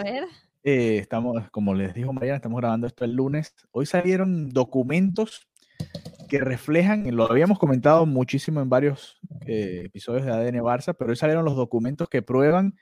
[0.63, 3.55] eh, estamos, como les dijo Mariana, estamos grabando esto el lunes.
[3.73, 5.49] Hoy salieron documentos
[6.29, 11.17] que reflejan, lo habíamos comentado muchísimo en varios eh, episodios de ADN Barça, pero hoy
[11.17, 12.77] salieron los documentos que prueban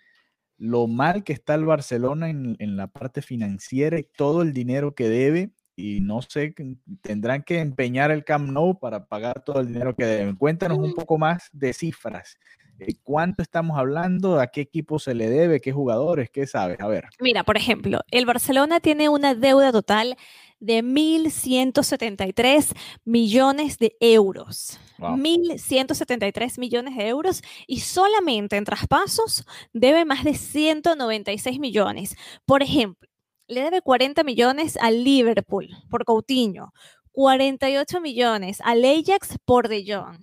[0.59, 4.95] lo mal que está el Barcelona en, en la parte financiera y todo el dinero
[4.95, 5.53] que debe.
[5.75, 6.55] Y no sé,
[7.01, 10.37] tendrán que empeñar el Camp Nou para pagar todo el dinero que deben.
[10.37, 12.39] Cuéntanos un poco más de cifras
[12.79, 14.41] eh, ¿Cuánto estamos hablando?
[14.41, 15.61] ¿A qué equipo se le debe?
[15.61, 16.31] ¿Qué jugadores?
[16.31, 16.81] ¿Qué sabes?
[16.81, 17.05] A ver.
[17.21, 20.17] Mira, por ejemplo, el Barcelona tiene una deuda total
[20.59, 24.79] de 1.173 millones de euros.
[24.99, 32.17] 1.173 millones de euros y solamente en traspasos debe más de 196 millones.
[32.47, 33.09] Por ejemplo,
[33.49, 36.73] le debe 40 millones al Liverpool por Coutinho,
[37.13, 40.19] 48 millones al Ajax por De Jong,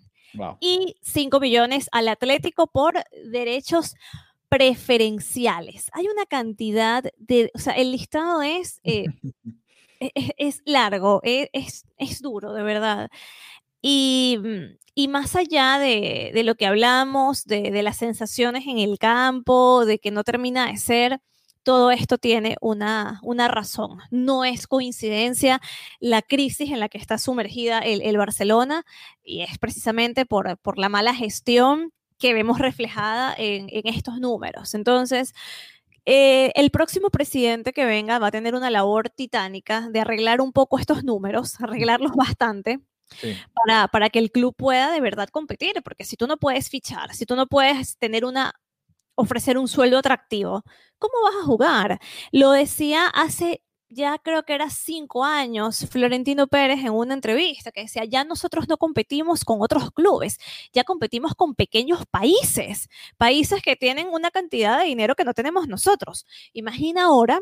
[0.60, 3.96] y 5 millones al Atlético por derechos
[4.50, 5.90] preferenciales.
[5.94, 9.06] Hay una cantidad de, o sea, el listado es, eh,
[10.00, 13.10] e, e, es, largo, e, es, es, duro, de verdad.
[13.82, 14.40] Y,
[14.96, 19.86] y más allá de, de, lo que hablamos, de, de las sensaciones en el campo,
[19.86, 21.22] de que no termina de ser
[21.70, 24.00] todo esto tiene una, una razón.
[24.10, 25.62] No es coincidencia
[26.00, 28.88] la crisis en la que está sumergida el, Barcelona
[29.24, 34.74] y es precisamente por, por, la mala gestión que vemos reflejada en, estos números.
[34.74, 35.36] Entonces,
[36.08, 40.52] eh, el próximo presidente que venga va a tener una labor titánica de arreglar un
[40.52, 42.80] poco estos números, arreglarlos bastante.
[43.54, 47.14] Para, para que el club pueda de verdad competir, porque si tú no puedes fichar,
[47.14, 48.56] si tú no puedes tener una
[49.20, 50.64] ofrecer un sueldo atractivo,
[50.98, 52.00] ¿cómo vas a jugar?
[52.32, 57.82] Lo decía hace ya creo que era cinco años, Florentino Pérez en una entrevista que
[57.82, 60.38] decía, ya nosotros no competimos con otros clubes,
[60.74, 65.68] ya competimos con pequeños países, países que tienen una cantidad de dinero que no tenemos
[65.68, 66.26] nosotros.
[66.54, 67.40] Imagina ahora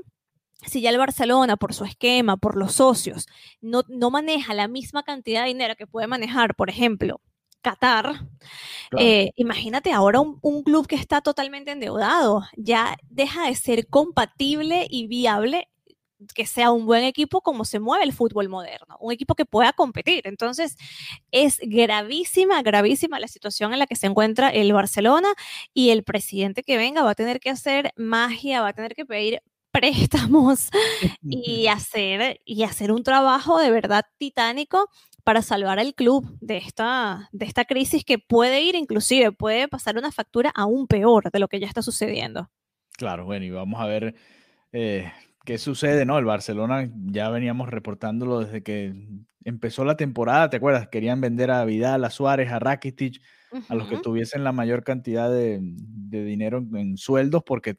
[0.66, 3.28] si ya el Barcelona, por su esquema, por los socios,
[3.62, 7.22] no, no maneja la misma cantidad de dinero que puede manejar, por ejemplo,
[7.68, 8.14] Qatar,
[8.98, 14.88] eh, imagínate ahora un, un, club que está totalmente endeudado, ya deja de ser compatible
[14.90, 15.68] y viable
[16.34, 19.74] que sea un buen equipo como se mueve el fútbol moderno, un equipo que pueda
[19.74, 20.22] competir.
[20.28, 20.78] Entonces,
[21.32, 25.28] es gravísima, gravísima la situación en la que se encuentra el Barcelona
[25.74, 29.06] y el presidente que venga va a tener que hacer magia, va a tener que
[29.06, 30.70] pedir préstamos
[31.22, 34.90] y hacer, y hacer un trabajo de verdad titánico
[35.28, 39.98] para salvar al club de esta, de esta crisis que puede ir, inclusive puede pasar
[39.98, 42.50] una factura aún peor de lo que ya está sucediendo.
[42.94, 44.16] Claro, bueno, y vamos a ver
[44.72, 45.12] eh,
[45.44, 46.18] qué sucede, ¿no?
[46.18, 48.96] El Barcelona ya veníamos reportándolo desde que
[49.44, 50.88] empezó la temporada, ¿te acuerdas?
[50.88, 53.22] Querían vender a Vidal, a Suárez, a Rakitic,
[53.68, 57.76] a los que tuviesen la mayor cantidad de, dinero en, sueldos, porque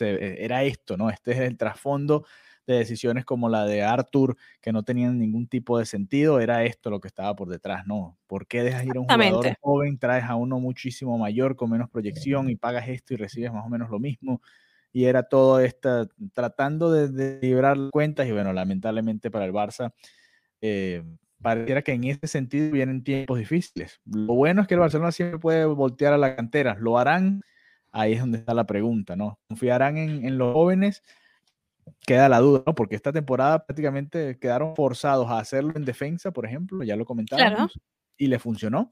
[0.00, 1.08] e, era esto, ¿no?
[1.08, 2.26] Este es el trasfondo
[2.66, 6.90] de decisiones como la de Arthur, que no tenían ningún tipo de sentido, era esto
[6.90, 8.18] lo que estaba por detrás, ¿no?
[8.26, 11.90] ¿Por qué dejas ir a un jugador joven, traes a uno muchísimo mayor, con menos
[11.90, 14.40] proyección y pagas esto y recibes más o menos lo mismo?
[14.92, 19.92] Y era todo esto, tratando de, librar cuentas y bueno, lamentablemente para el Barça,
[20.60, 21.02] eh,
[21.42, 24.00] pareciera que en ese sentido vienen tiempos difíciles.
[24.04, 27.42] Lo bueno es que el Barcelona siempre puede voltear a la cantera, lo harán
[27.94, 29.38] ahí es donde está la pregunta, ¿no?
[29.48, 31.02] ¿Confiarán en, los jóvenes?
[32.06, 32.74] Queda la duda, ¿no?
[32.74, 37.78] Porque esta temporada prácticamente quedaron forzados a hacerlo en defensa, por ejemplo, ya lo comentábamos,
[38.16, 38.90] y le funcionó.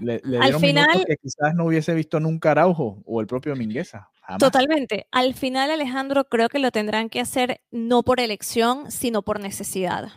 [0.00, 4.10] Le, dieron Al final, que quizás no hubiese visto nunca Araujo o el propio Mingueza.
[4.38, 5.06] Totalmente.
[5.12, 10.08] Al final, Alejandro, creo que lo tendrán que hacer no por elección, sino por necesidad.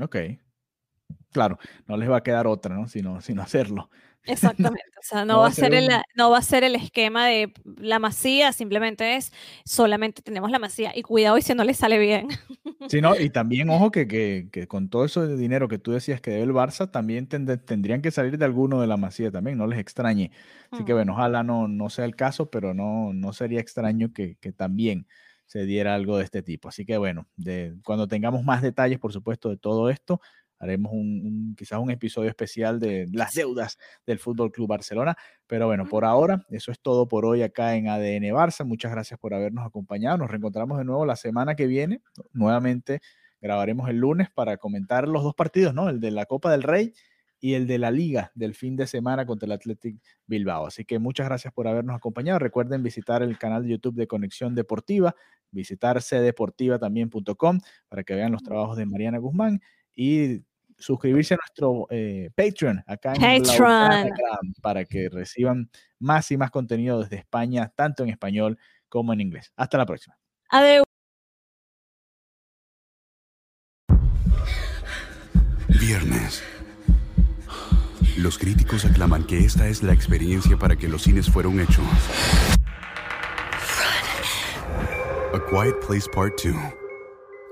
[0.00, 0.16] Ok.
[1.32, 2.88] Claro, no les va a quedar otra, ¿no?
[2.88, 3.90] Sino, sino hacerlo.
[4.24, 7.52] Exactamente, o sea, no, va a ser el, no va a ser el esquema de
[7.78, 9.32] la masía, simplemente es
[9.64, 12.28] solamente tenemos la masía y cuidado y si no le sale bien.
[12.88, 16.20] Sí, no, y también ojo que, que, con todo eso de dinero que tú decías
[16.20, 19.66] que debe el Barça, también tendrían que salir de alguno de la masía también, no
[19.66, 20.30] les extrañe.
[20.70, 20.96] Así que mm.
[20.96, 25.06] bueno, ojalá no, no sea el caso, pero no, no sería extraño que, que también
[25.50, 26.68] se diera algo de este tipo.
[26.68, 30.20] Así que bueno, de, cuando tengamos más detalles, por supuesto, de todo esto,
[30.60, 35.16] haremos un, quizás un episodio especial de las deudas del Fútbol Club Barcelona.
[35.46, 38.64] Pero bueno, por ahora, eso es todo por hoy acá en ADN Barça.
[38.64, 40.18] Muchas gracias por habernos acompañado.
[40.18, 42.02] Nos reencontramos de nuevo la semana que viene.
[42.32, 43.00] Nuevamente
[43.40, 45.88] grabaremos el lunes para comentar los dos partidos, ¿no?
[45.88, 46.92] El de la Copa del Rey
[47.40, 50.66] y el de la Liga del fin de semana contra el Athletic Bilbao.
[50.66, 52.38] Así que muchas gracias por habernos acompañado.
[52.38, 55.16] Recuerden visitar el canal de YouTube de Conexión Deportiva,
[55.50, 59.60] visitar cdeportiva.com para que vean los trabajos de Mariana Guzmán
[59.94, 60.42] y
[60.80, 64.10] suscribirse a nuestro eh, Patreon acá en Patreon.
[64.60, 69.52] para que reciban más y más contenido desde España, tanto en español como en inglés.
[69.56, 70.16] Hasta la próxima.
[70.48, 70.84] Adiós.
[75.80, 76.42] Viernes.
[78.16, 81.84] Los críticos aclaman que esta es la experiencia para que los cines fueron hechos.
[85.32, 86.89] A Quiet Place Part 2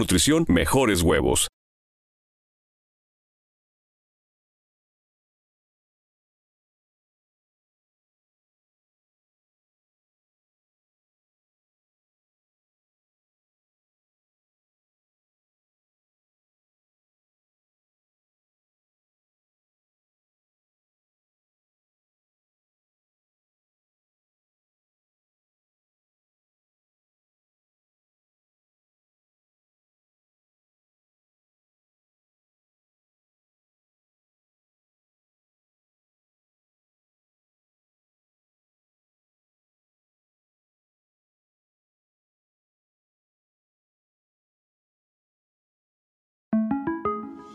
[0.00, 1.49] nutrición, mejores huevos.